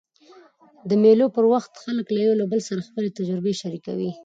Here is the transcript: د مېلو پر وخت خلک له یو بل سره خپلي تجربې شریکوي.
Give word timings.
د 0.89 0.91
مېلو 1.03 1.27
پر 1.35 1.43
وخت 1.53 1.73
خلک 1.83 2.07
له 2.15 2.19
یو 2.27 2.47
بل 2.51 2.59
سره 2.67 2.81
خپلي 2.87 3.09
تجربې 3.17 3.53
شریکوي. 3.61 4.11